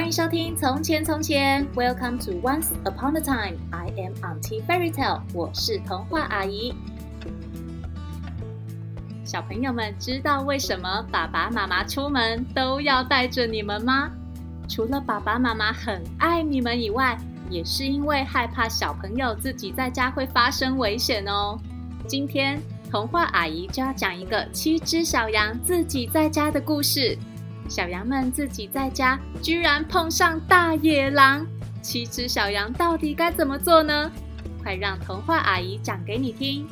[0.00, 3.58] 欢迎收听《从前从前》，Welcome to Once Upon a Time。
[3.70, 6.74] I am Auntie Fairy Tale，我是童话阿姨。
[9.26, 14.10] 小朋友们知道为什么爸爸妈妈出门都要带着你们吗？
[14.66, 17.18] 除了爸爸妈妈很爱你们以外，
[17.50, 21.58] 也是因为害怕小朋友自己在家会发生危险哦。
[22.06, 22.58] 今天
[22.90, 27.18] 童话阿姨就要讲一个七只小羊自己在家的故事。
[27.70, 31.46] 小羊们自己在家，居然碰上大野狼。
[31.80, 34.10] 七只小羊到底该怎么做呢？
[34.60, 36.66] 快让童话阿姨讲给你听！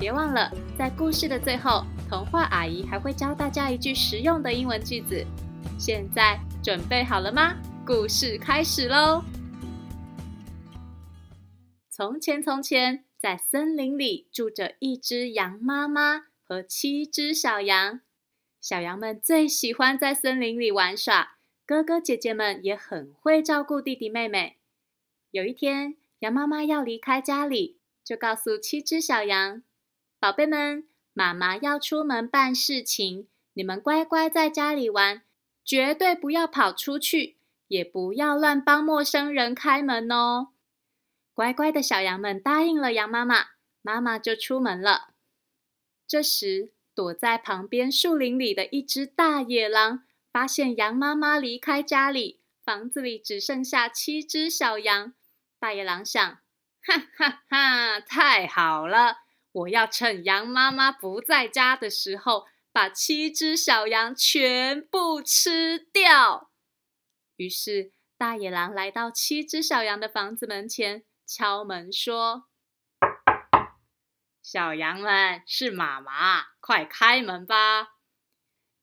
[0.00, 5.24] 别忘了，在故事的最后，童话阿姨还会教大家一句实用的英文句子。
[5.78, 7.54] 现在准备好了吗？
[7.86, 9.22] 故事开始喽！
[11.88, 18.00] 从前，从前，在森林里住着一只羊妈妈和七只小羊。
[18.62, 24.58] 小羊们最喜欢在森林里玩耍，哥哥姐姐们也很会照顾弟弟妹妹。
[25.32, 29.64] 有一天，羊妈妈要离开家里，就告诉七只小羊
[30.20, 35.22] ：“宝贝们，妈妈要出门办事情，你们乖乖在家里玩，
[35.64, 40.50] 绝对不要跑出去，也不要乱帮陌生人开门哦。”
[41.34, 43.46] 乖乖的小羊们答应了羊妈妈，
[43.82, 45.08] 妈妈就出门了。
[46.06, 55.14] 这时，躲在旁边树林里的一只大野狼，发现羊妈妈离开家里，房子里只剩下七只小羊。
[55.58, 56.38] 大野狼想：
[56.82, 59.18] 哈哈哈，太好了！
[59.52, 66.50] 我要趁羊妈妈不在家的时候，把七只小羊全部吃掉。
[67.36, 72.44] 于是，大野狼来到七只小羊的房子门前，敲门说。
[74.42, 77.94] 小羊们，是妈妈，快开门吧！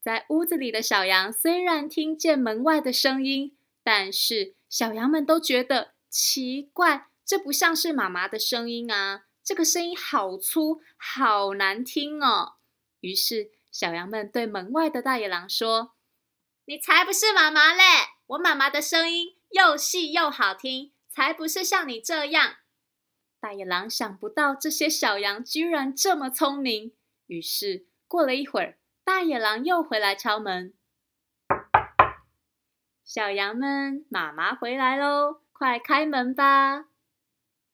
[0.01, 9.25] 在屋子里的小羊虽然听见门外的声音，但是小羊们都觉得奇怪，这不像是妈妈的声音啊！
[9.43, 12.53] 这个声音好粗，好难听哦。
[13.01, 15.95] 于是小羊们对门外的大野狼说
[16.65, 17.83] ：“你才不是妈妈嘞！
[18.27, 22.55] 我妈妈的声音又细又好听，才不是像你这样。”
[23.41, 26.93] 大野狼想不到这些小羊居然这么聪明，
[27.27, 30.73] 于是过了一会儿，大野狼又回来敲门。
[33.05, 36.87] 小羊们，妈妈回来喽，快开门吧！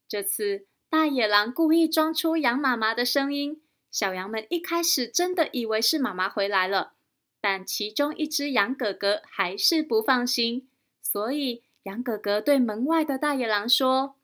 [0.08, 6.94] 这次大野狼故意装出羊妈妈的声音，小羊们一开始真的以为是妈妈回来了，
[7.42, 10.70] 但其中一只羊哥哥还是不放心，
[11.02, 14.16] 所以羊哥哥对门外的大野狼说：“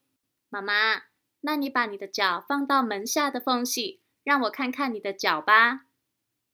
[0.48, 1.02] 妈妈。”
[1.42, 5.88] 那你把你的脚放到门下的缝隙，让我看看你的脚吧。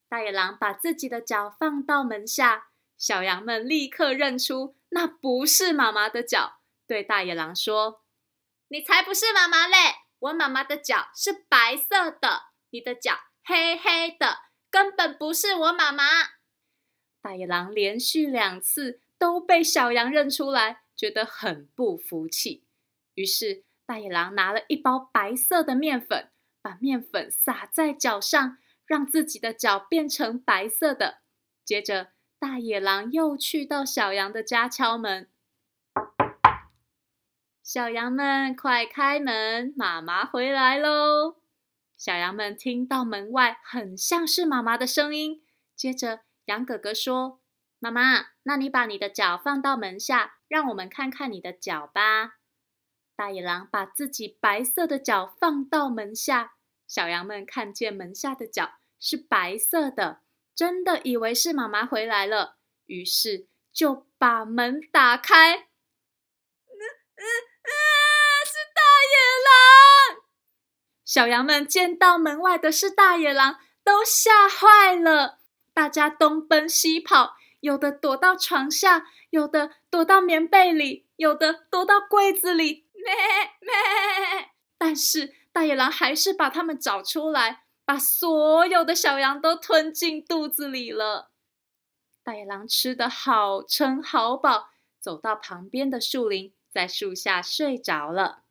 [0.08, 8.02] 大野狼把自己的脚放到门下，小羊们立刻认出那不是妈妈的脚，对大野狼说
[8.68, 9.76] ：“你才不是妈妈嘞！
[10.20, 14.38] 我妈妈的脚是白色的，你的脚黑黑的，
[14.70, 16.04] 根本不是我妈妈。”
[17.20, 22.64] 大野狼连续两次都被小羊认出来，觉得很不服气，
[23.12, 23.67] 于是。
[23.88, 31.20] 大野狼拿了一包白色的面粉，把面粉撒在脚上，让自己的脚变成白色的。
[31.64, 35.30] 接着，大野狼又去到小羊的家敲门
[37.64, 41.36] ：“小羊们，快开门，妈妈回来喽！”
[41.96, 45.42] 小羊们听到门外很像是妈妈的声音。
[45.74, 47.40] 接着，羊哥哥说
[47.80, 52.34] ：“妈妈，那你把你的脚放到门下，让我们看看你的脚吧。”
[53.18, 56.52] 大野狼把自己白色的脚放到门下，
[56.86, 60.20] 小羊们看见门下的脚是白色的，
[60.54, 65.56] 真的以为是妈妈回来了，于是就把门打开。
[65.56, 65.64] 嗯
[67.16, 67.26] 嗯
[67.64, 67.72] 嗯，
[68.46, 69.18] 是大野
[70.14, 70.22] 狼！
[71.04, 75.40] 小羊们见到门外的是大野狼，都吓坏了，
[75.74, 82.86] 大家东奔西跑，有的躲到床下，有的躲到棉被里，有的躲到柜子里。
[83.04, 83.14] 咩
[83.60, 84.50] 咩！
[84.76, 91.30] 但是大野狼还是把它们找出来，把所有的小羊都吞进肚子里了。
[92.22, 98.42] 大野狼吃得好撑好饱，走到旁边的树林，在树下睡着了。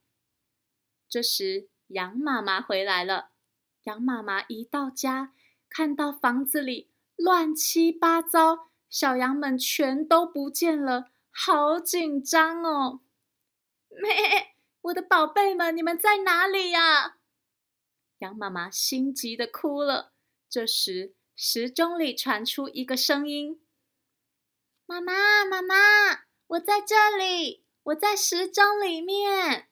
[1.07, 3.29] 这时，羊妈妈回来了。
[3.83, 5.33] 羊妈妈一到家，
[5.69, 12.99] 看到房子里乱七八糟，小羊们全都不见了，好紧张哦。
[14.01, 14.53] 咩！
[14.81, 17.17] 我的宝贝们，你们在哪里呀？
[18.19, 20.13] 羊妈妈心急的哭了。
[20.49, 23.61] 这时，时钟里传出一个声音
[24.85, 25.75] ：“妈妈，妈妈，
[26.47, 29.67] 我在这里，我在时钟里面。”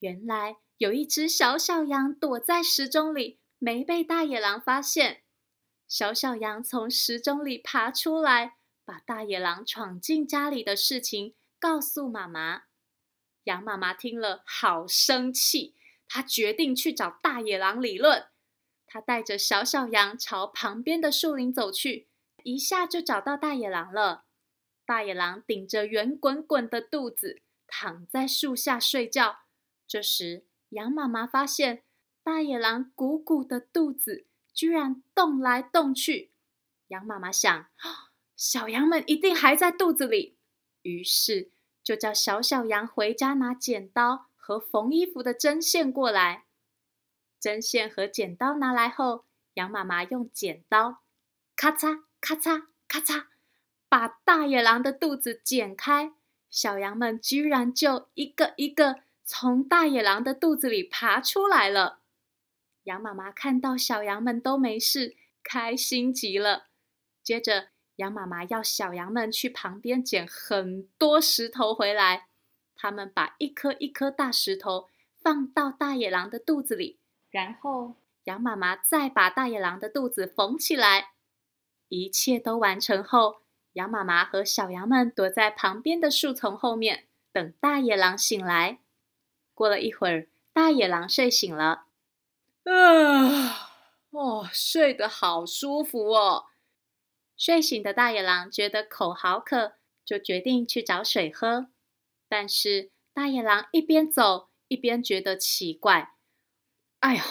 [0.00, 5.22] 原来有一只小小羊躲在时钟里，没被大野狼发现。
[5.88, 12.69] 小小羊从时钟里爬出来，把大野狼闯进家里的事情告诉妈妈。
[13.44, 15.74] 羊妈妈听了，好生气，
[16.08, 18.26] 她决定去找大野狼理论。
[18.86, 22.08] 她带着小小羊朝旁边的树林走去，
[22.42, 24.24] 一下就找到大野狼了。
[24.84, 29.40] 大野狼顶着圆滚滚的肚子，躺在树下睡觉。
[29.86, 31.84] 这时，羊妈妈发现
[32.22, 34.26] 大野狼鼓鼓的肚子。
[34.52, 36.32] 居然动来动去，
[36.88, 37.68] 羊妈妈想，
[38.36, 40.36] 小羊们一定还在肚子里，
[40.82, 41.52] 于是
[41.90, 46.44] 就叫小小羊回家拿剪刀和缝衣服的针线过来。
[47.40, 51.00] 针线和剪刀拿来后，羊妈妈用剪刀
[51.56, 53.24] 咔嚓咔嚓咔嚓，
[53.88, 56.12] 把大野狼的肚子剪开，
[56.48, 61.98] 小羊们居然就一个一个从大野狼的肚子里爬出来了。
[62.84, 66.68] 羊妈妈看到小羊们都没事，开心极了。
[67.24, 72.28] 接着，羊妈妈要小羊们去旁边捡很多石头回来。
[72.74, 74.88] 他们把一颗一颗大石头
[75.22, 76.98] 放到大野狼的肚子里，
[77.30, 81.10] 然后羊妈妈再把大野狼的肚子缝起来。
[81.88, 83.42] 一切都完成后，
[83.74, 88.78] 羊妈妈和小羊们躲在旁边的树丛后面，等大野狼醒来。
[89.52, 91.84] 过了一会儿，大野狼睡醒了。
[92.64, 93.68] 啊，
[94.08, 96.46] 哦，睡得好舒服哦！
[97.40, 99.72] 睡醒的大野狼觉得口好渴，
[100.04, 101.70] 就决定去找水喝。
[102.28, 106.12] 但是大野狼一边走一边觉得奇怪
[107.00, 107.22] ：“哎呦，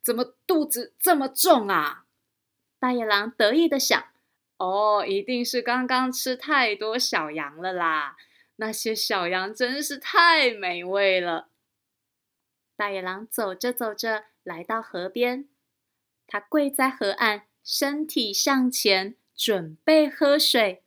[0.00, 2.06] 怎么肚子这么重啊？”
[2.80, 4.02] 大野狼得意的想
[4.56, 8.16] ：“哦，一定是刚刚吃太多小羊了啦！
[8.56, 11.50] 那些小羊真是太美味了。”
[12.74, 14.24] 大野狼走着走着。
[14.42, 15.46] 来到河边，
[16.26, 20.82] 他跪在河岸，身体向前，准备喝水。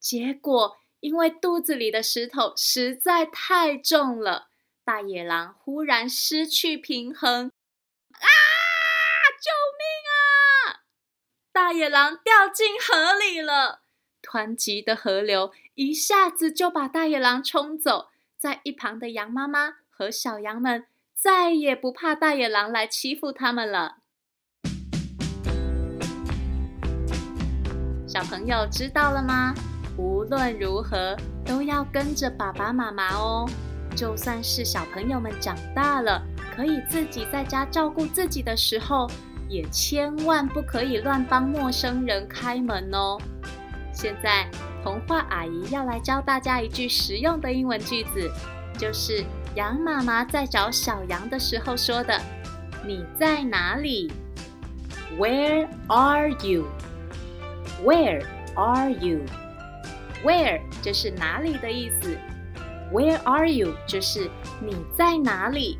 [0.00, 4.48] 结果，因为肚子里的石头实在太重了，
[4.84, 7.52] 大野狼忽然失去平衡，
[8.14, 8.26] 啊！
[9.40, 10.82] 救命啊！
[11.52, 13.82] 大野狼掉进河里了。
[14.20, 20.88] 湍急的河流一下子就把大野狼冲走，在一旁的羊妈妈和小羊们。
[21.14, 23.98] 再也不怕大野狼来欺负他们了。
[28.14, 29.52] 小朋友知道了吗？
[29.96, 33.44] 无论如何都要跟着爸爸妈妈哦。
[33.96, 36.22] 就算是小朋友们长大了，
[36.54, 39.10] 可以自己在家照顾自己的时候，
[39.48, 43.18] 也千万不可以乱帮陌生人开门哦。
[43.92, 44.48] 现在，
[44.84, 48.30] 童话阿姨要来教大家一句实用的英文句子，
[48.78, 49.24] 就是。
[49.56, 52.20] 羊妈妈在找小羊的时候说的
[52.86, 54.12] ：“你在哪里
[55.16, 56.64] ？”Where are you?
[57.84, 59.20] Where are you?
[60.24, 62.16] Where 就是哪里的意思。
[62.90, 65.78] Where are you 就是你在哪里。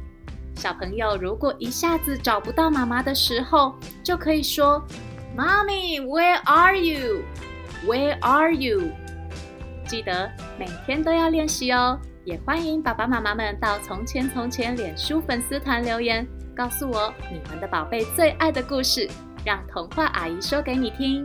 [0.57, 4.83] 小朋友如果一下子找不到妈妈的时候，就可以说
[5.35, 7.23] ：“Mommy, where are you?
[7.87, 8.91] Where are you?”
[9.89, 11.99] 记得每天都要练习哦。
[12.25, 19.09] 也欢迎爸爸妈妈们到“从前从前”脸书粉丝团留言，告诉我你们的宝贝最爱的故事，
[19.45, 21.25] 让童话阿姨说给你听。